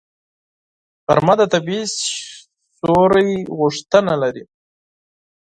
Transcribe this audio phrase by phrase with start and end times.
[1.05, 1.83] غرمه د طبیعي
[2.77, 4.43] سیوري غوښتنه لري